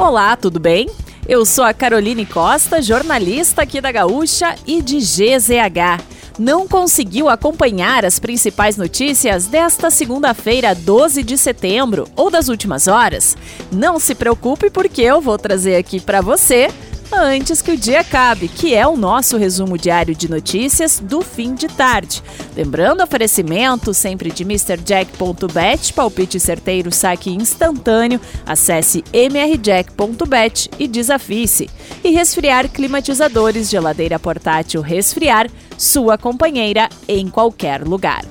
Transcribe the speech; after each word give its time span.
Olá, 0.00 0.34
tudo 0.34 0.58
bem? 0.58 0.88
Eu 1.28 1.44
sou 1.44 1.62
a 1.62 1.74
Caroline 1.74 2.24
Costa, 2.24 2.80
jornalista 2.80 3.60
aqui 3.60 3.82
da 3.82 3.92
Gaúcha 3.92 4.54
e 4.66 4.80
de 4.80 4.96
GZH. 4.96 6.02
Não 6.38 6.66
conseguiu 6.66 7.28
acompanhar 7.28 8.06
as 8.06 8.18
principais 8.18 8.78
notícias 8.78 9.44
desta 9.44 9.90
segunda-feira, 9.90 10.74
12 10.74 11.22
de 11.22 11.36
setembro, 11.36 12.08
ou 12.16 12.30
das 12.30 12.48
últimas 12.48 12.88
horas? 12.88 13.36
Não 13.70 14.00
se 14.00 14.14
preocupe, 14.14 14.70
porque 14.70 15.02
eu 15.02 15.20
vou 15.20 15.36
trazer 15.36 15.76
aqui 15.76 16.00
para 16.00 16.22
você 16.22 16.70
antes 17.12 17.60
que 17.60 17.72
o 17.72 17.76
dia 17.76 18.00
acabe, 18.00 18.48
que 18.48 18.74
é 18.74 18.86
o 18.86 18.96
nosso 18.96 19.36
resumo 19.36 19.76
diário 19.76 20.14
de 20.14 20.30
notícias 20.30 20.98
do 20.98 21.22
fim 21.22 21.54
de 21.54 21.68
tarde. 21.68 22.22
Lembrando, 22.56 23.02
oferecimento 23.02 23.92
sempre 23.92 24.30
de 24.30 24.42
MrJack.bet, 24.42 25.92
palpite 25.92 26.38
certeiro, 26.38 26.92
saque 26.92 27.30
instantâneo. 27.30 28.20
Acesse 28.46 29.04
mrjack.bet 29.12 30.70
e 30.78 30.88
desafie-se. 30.88 31.68
E 32.02 32.10
resfriar 32.10 32.68
climatizadores, 32.68 33.68
geladeira 33.68 34.18
portátil 34.18 34.80
Resfriar, 34.80 35.48
sua 35.76 36.16
companheira 36.16 36.88
em 37.06 37.28
qualquer 37.28 37.82
lugar. 37.82 38.24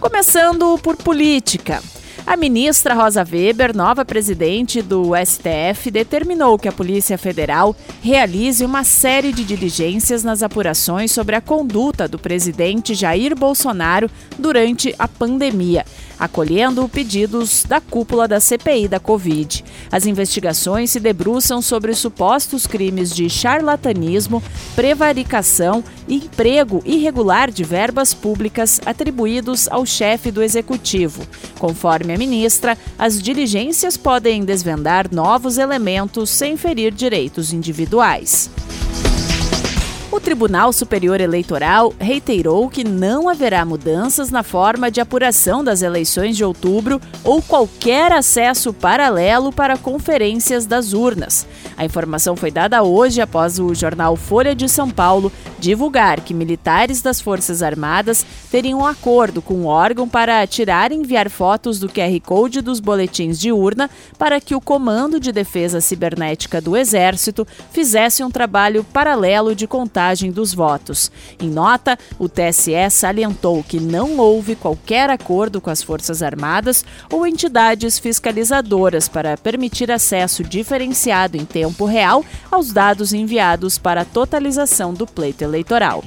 Começando 0.00 0.78
por 0.78 0.96
política. 0.96 1.82
A 2.26 2.36
ministra 2.36 2.92
Rosa 2.92 3.22
Weber, 3.22 3.74
nova 3.74 4.04
presidente 4.04 4.82
do 4.82 5.12
STF, 5.14 5.92
determinou 5.92 6.58
que 6.58 6.66
a 6.66 6.72
Polícia 6.72 7.16
Federal 7.16 7.74
realize 8.02 8.64
uma 8.64 8.82
série 8.82 9.32
de 9.32 9.44
diligências 9.44 10.24
nas 10.24 10.42
apurações 10.42 11.12
sobre 11.12 11.36
a 11.36 11.40
conduta 11.40 12.08
do 12.08 12.18
presidente 12.18 12.94
Jair 12.94 13.36
Bolsonaro 13.36 14.10
durante 14.36 14.92
a 14.98 15.06
pandemia 15.06 15.84
acolhendo 16.18 16.88
pedidos 16.88 17.64
da 17.64 17.80
cúpula 17.80 18.26
da 18.26 18.40
CPI 18.40 18.88
da 18.88 18.98
Covid. 18.98 19.64
As 19.90 20.06
investigações 20.06 20.90
se 20.90 21.00
debruçam 21.00 21.60
sobre 21.60 21.94
supostos 21.94 22.66
crimes 22.66 23.14
de 23.14 23.28
charlatanismo, 23.28 24.42
prevaricação 24.74 25.84
e 26.08 26.16
emprego 26.16 26.82
irregular 26.84 27.50
de 27.50 27.64
verbas 27.64 28.14
públicas 28.14 28.80
atribuídos 28.86 29.68
ao 29.68 29.84
chefe 29.84 30.30
do 30.30 30.42
executivo. 30.42 31.26
Conforme 31.58 32.15
ministra, 32.16 32.76
as 32.98 33.20
diligências 33.20 33.96
podem 33.96 34.44
desvendar 34.44 35.12
novos 35.12 35.58
elementos 35.58 36.30
sem 36.30 36.56
ferir 36.56 36.92
direitos 36.92 37.52
individuais. 37.52 38.50
O 40.16 40.20
Tribunal 40.26 40.72
Superior 40.72 41.20
Eleitoral 41.20 41.92
reiterou 42.00 42.70
que 42.70 42.82
não 42.82 43.28
haverá 43.28 43.66
mudanças 43.66 44.30
na 44.30 44.42
forma 44.42 44.90
de 44.90 44.98
apuração 44.98 45.62
das 45.62 45.82
eleições 45.82 46.34
de 46.38 46.42
outubro 46.42 46.98
ou 47.22 47.42
qualquer 47.42 48.10
acesso 48.12 48.72
paralelo 48.72 49.52
para 49.52 49.76
conferências 49.76 50.64
das 50.64 50.94
urnas. 50.94 51.46
A 51.76 51.84
informação 51.84 52.34
foi 52.34 52.50
dada 52.50 52.82
hoje 52.82 53.20
após 53.20 53.58
o 53.58 53.74
jornal 53.74 54.16
Folha 54.16 54.54
de 54.54 54.70
São 54.70 54.90
Paulo 54.90 55.30
divulgar 55.58 56.20
que 56.20 56.32
militares 56.32 57.02
das 57.02 57.20
Forças 57.20 57.62
Armadas 57.62 58.24
teriam 58.50 58.80
um 58.80 58.86
acordo 58.86 59.42
com 59.42 59.54
o 59.54 59.66
órgão 59.66 60.08
para 60.08 60.46
tirar 60.46 60.92
e 60.92 60.94
enviar 60.94 61.28
fotos 61.28 61.78
do 61.78 61.88
QR 61.88 62.18
Code 62.24 62.62
dos 62.62 62.80
boletins 62.80 63.38
de 63.38 63.52
urna 63.52 63.90
para 64.18 64.40
que 64.40 64.54
o 64.54 64.60
Comando 64.62 65.20
de 65.20 65.30
Defesa 65.30 65.80
Cibernética 65.80 66.58
do 66.60 66.74
Exército 66.74 67.46
fizesse 67.70 68.24
um 68.24 68.30
trabalho 68.30 68.82
paralelo 68.84 69.54
de 69.54 69.66
contagem 70.06 70.30
dos 70.30 70.54
votos. 70.54 71.10
Em 71.40 71.48
nota, 71.48 71.98
o 72.18 72.28
TSE 72.28 72.90
salientou 72.90 73.62
que 73.64 73.80
não 73.80 74.18
houve 74.18 74.54
qualquer 74.54 75.10
acordo 75.10 75.60
com 75.60 75.68
as 75.68 75.82
Forças 75.82 76.22
Armadas 76.22 76.84
ou 77.10 77.26
entidades 77.26 77.98
fiscalizadoras 77.98 79.08
para 79.08 79.36
permitir 79.36 79.90
acesso 79.90 80.44
diferenciado 80.44 81.36
em 81.36 81.44
tempo 81.44 81.84
real 81.86 82.24
aos 82.50 82.72
dados 82.72 83.12
enviados 83.12 83.78
para 83.78 84.02
a 84.02 84.04
totalização 84.04 84.94
do 84.94 85.06
pleito 85.06 85.42
eleitoral. 85.42 86.04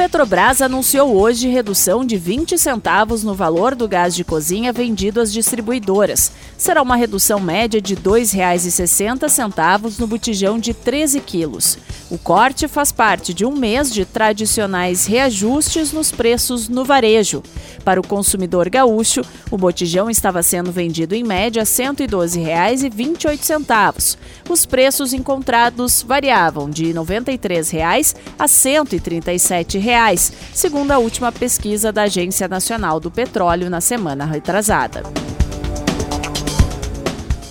Petrobras 0.00 0.62
anunciou 0.62 1.14
hoje 1.14 1.46
redução 1.46 2.06
de 2.06 2.16
20 2.16 2.56
centavos 2.56 3.22
no 3.22 3.34
valor 3.34 3.74
do 3.74 3.86
gás 3.86 4.14
de 4.14 4.24
cozinha 4.24 4.72
vendido 4.72 5.20
às 5.20 5.30
distribuidoras. 5.30 6.32
Será 6.56 6.80
uma 6.80 6.96
redução 6.96 7.38
média 7.38 7.82
de 7.82 7.92
R$ 7.92 8.00
2,60 8.00 9.98
no 9.98 10.06
botijão 10.06 10.58
de 10.58 10.72
13 10.72 11.20
quilos. 11.20 11.76
O 12.10 12.16
corte 12.16 12.66
faz 12.66 12.90
parte 12.90 13.34
de 13.34 13.44
um 13.44 13.52
mês 13.52 13.92
de 13.92 14.06
tradicionais 14.06 15.04
reajustes 15.06 15.92
nos 15.92 16.10
preços 16.10 16.68
no 16.68 16.84
varejo. 16.84 17.40
Para 17.84 18.00
o 18.00 18.06
consumidor 18.06 18.68
gaúcho, 18.68 19.22
o 19.48 19.56
botijão 19.56 20.10
estava 20.10 20.42
sendo 20.42 20.72
vendido 20.72 21.14
em 21.14 21.22
média 21.22 21.62
R$ 21.62 21.68
112,28. 21.68 24.16
Os 24.48 24.66
preços 24.66 25.12
encontrados 25.12 26.02
variavam 26.02 26.68
de 26.68 26.92
93 26.92 27.70
reais 27.70 28.16
a 28.38 28.44
R$ 28.44 28.48
137 28.48 29.78
reais, 29.90 30.32
segundo 30.54 30.92
a 30.92 30.98
última 30.98 31.32
pesquisa 31.32 31.90
da 31.90 32.02
Agência 32.02 32.46
Nacional 32.46 33.00
do 33.00 33.10
Petróleo 33.10 33.68
na 33.68 33.80
semana 33.80 34.24
retrasada. 34.24 35.02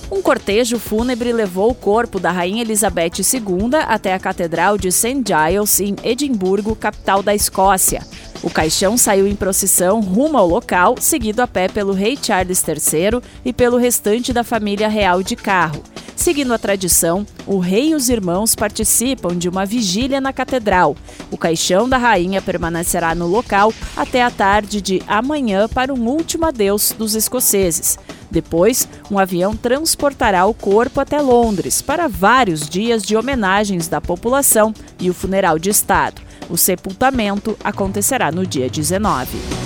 Um 0.10 0.22
cortejo 0.22 0.80
fúnebre 0.80 1.34
levou 1.34 1.70
o 1.70 1.76
corpo 1.76 2.18
da 2.18 2.32
Rainha 2.32 2.62
Elizabeth 2.62 3.20
II 3.20 3.72
até 3.88 4.14
a 4.14 4.20
Catedral 4.20 4.78
de 4.78 4.90
St. 4.90 5.22
Giles, 5.26 5.82
em 5.82 5.96
Edimburgo, 6.02 6.76
capital 6.76 7.22
da 7.22 7.36
Escócia. 7.36 8.02
O 8.42 8.50
caixão 8.50 8.98
saiu 8.98 9.28
em 9.28 9.36
procissão 9.36 10.00
rumo 10.00 10.38
ao 10.38 10.48
local, 10.48 10.96
seguido 10.98 11.42
a 11.42 11.48
pé 11.48 11.68
pelo 11.68 11.92
rei 11.92 12.18
Charles 12.22 12.64
III 12.66 13.22
e 13.44 13.52
pelo 13.52 13.78
restante 13.78 14.32
da 14.32 14.46
família 14.46 14.88
real 14.88 15.22
de 15.22 15.36
carro. 15.36 15.84
Seguindo 16.20 16.54
a 16.54 16.58
tradição, 16.58 17.26
o 17.48 17.60
rei 17.60 17.92
e 17.92 17.96
os 17.96 18.10
irmãos 18.10 18.54
participam 18.54 19.38
de 19.38 19.48
uma 19.48 19.66
vigília 19.66 20.20
na 20.20 20.34
catedral. 20.34 20.96
O 21.32 21.38
caixão 21.38 21.88
da 21.88 21.98
rainha 21.98 22.42
permanecerá 22.42 23.14
no 23.14 23.28
local 23.28 23.74
até 23.96 24.24
a 24.24 24.32
tarde 24.32 24.82
de 24.82 25.02
amanhã 25.08 25.68
para 25.68 25.94
um 25.94 26.08
último 26.08 26.46
adeus 26.46 26.92
dos 26.92 27.16
escoceses. 27.16 27.98
Depois, 28.32 28.88
um 29.10 29.18
avião 29.18 29.56
transportará 29.56 30.46
o 30.46 30.54
corpo 30.54 31.00
até 31.00 31.20
Londres 31.22 31.82
para 31.82 32.08
vários 32.08 32.68
dias 32.68 33.04
de 33.04 33.16
homenagens 33.16 33.88
da 33.88 34.00
população 34.00 34.74
e 35.00 35.10
o 35.10 35.14
funeral 35.14 35.58
de 35.58 35.70
Estado. 35.70 36.22
O 36.50 36.58
sepultamento 36.58 37.58
acontecerá 37.64 38.32
no 38.32 38.46
dia 38.46 38.70
19 38.70 39.59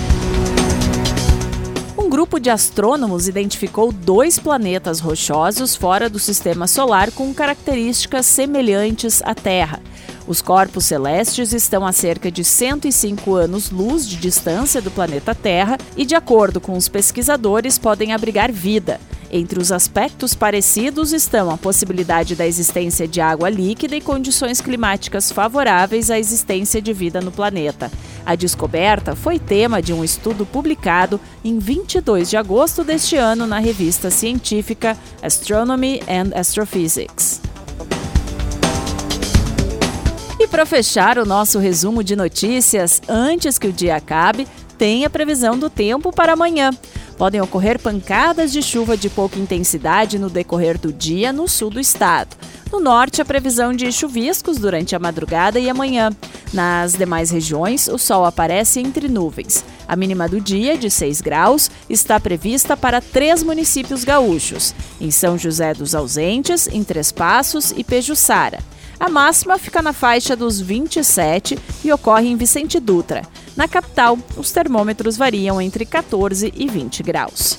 grupo 2.14 2.38
de 2.38 2.48
astrônomos 2.48 3.26
identificou 3.26 3.90
dois 3.90 4.38
planetas 4.38 5.00
rochosos 5.00 5.74
fora 5.74 6.08
do 6.08 6.20
sistema 6.20 6.68
solar 6.68 7.10
com 7.10 7.34
características 7.34 8.24
semelhantes 8.24 9.20
à 9.24 9.34
Terra. 9.34 9.82
Os 10.24 10.40
corpos 10.40 10.84
celestes 10.84 11.52
estão 11.52 11.84
a 11.84 11.90
cerca 11.90 12.30
de 12.30 12.44
105 12.44 13.34
anos-luz 13.34 14.08
de 14.08 14.14
distância 14.14 14.80
do 14.80 14.92
planeta 14.92 15.34
Terra 15.34 15.76
e, 15.96 16.06
de 16.06 16.14
acordo 16.14 16.60
com 16.60 16.76
os 16.76 16.88
pesquisadores, 16.88 17.78
podem 17.78 18.12
abrigar 18.12 18.52
vida. 18.52 19.00
Entre 19.28 19.58
os 19.58 19.72
aspectos 19.72 20.32
parecidos 20.32 21.12
estão 21.12 21.50
a 21.50 21.58
possibilidade 21.58 22.36
da 22.36 22.46
existência 22.46 23.08
de 23.08 23.20
água 23.20 23.50
líquida 23.50 23.96
e 23.96 24.00
condições 24.00 24.60
climáticas 24.60 25.32
favoráveis 25.32 26.12
à 26.12 26.16
existência 26.16 26.80
de 26.80 26.92
vida 26.92 27.20
no 27.20 27.32
planeta. 27.32 27.90
A 28.26 28.34
descoberta 28.34 29.14
foi 29.14 29.38
tema 29.38 29.82
de 29.82 29.92
um 29.92 30.02
estudo 30.02 30.46
publicado 30.46 31.20
em 31.44 31.58
22 31.58 32.30
de 32.30 32.36
agosto 32.36 32.82
deste 32.82 33.16
ano 33.16 33.46
na 33.46 33.58
revista 33.58 34.10
científica 34.10 34.96
Astronomy 35.22 36.00
and 36.08 36.38
Astrophysics. 36.38 37.42
E 40.40 40.48
para 40.48 40.66
fechar 40.66 41.18
o 41.18 41.26
nosso 41.26 41.58
resumo 41.58 42.02
de 42.02 42.16
notícias, 42.16 43.00
antes 43.08 43.58
que 43.58 43.68
o 43.68 43.72
dia 43.72 43.96
acabe, 43.96 44.46
tem 44.76 45.04
a 45.04 45.10
previsão 45.10 45.58
do 45.58 45.70
tempo 45.70 46.10
para 46.12 46.32
amanhã. 46.32 46.70
Podem 47.16 47.40
ocorrer 47.40 47.78
pancadas 47.78 48.52
de 48.52 48.60
chuva 48.60 48.96
de 48.96 49.08
pouca 49.08 49.38
intensidade 49.38 50.18
no 50.18 50.28
decorrer 50.28 50.78
do 50.78 50.92
dia 50.92 51.32
no 51.32 51.46
sul 51.46 51.70
do 51.70 51.78
estado. 51.78 52.36
No 52.72 52.80
norte, 52.80 53.22
a 53.22 53.24
previsão 53.24 53.72
de 53.72 53.90
chuviscos 53.92 54.58
durante 54.58 54.96
a 54.96 54.98
madrugada 54.98 55.60
e 55.60 55.70
amanhã. 55.70 56.10
Nas 56.54 56.92
demais 56.92 57.32
regiões, 57.32 57.88
o 57.88 57.98
sol 57.98 58.24
aparece 58.24 58.78
entre 58.78 59.08
nuvens. 59.08 59.64
A 59.88 59.96
mínima 59.96 60.28
do 60.28 60.40
dia, 60.40 60.78
de 60.78 60.88
6 60.88 61.20
graus, 61.20 61.68
está 61.90 62.20
prevista 62.20 62.76
para 62.76 63.00
três 63.00 63.42
municípios 63.42 64.04
gaúchos: 64.04 64.72
em 65.00 65.10
São 65.10 65.36
José 65.36 65.74
dos 65.74 65.96
Ausentes, 65.96 66.68
em 66.68 66.84
Três 66.84 67.10
Passos 67.10 67.74
e 67.76 67.82
Pejuçara. 67.82 68.60
A 69.00 69.08
máxima 69.08 69.58
fica 69.58 69.82
na 69.82 69.92
faixa 69.92 70.36
dos 70.36 70.60
27 70.60 71.58
e 71.84 71.92
ocorre 71.92 72.28
em 72.28 72.36
Vicente 72.36 72.78
Dutra. 72.78 73.22
Na 73.56 73.66
capital, 73.66 74.16
os 74.36 74.52
termômetros 74.52 75.16
variam 75.16 75.60
entre 75.60 75.84
14 75.84 76.52
e 76.54 76.68
20 76.68 77.02
graus. 77.02 77.58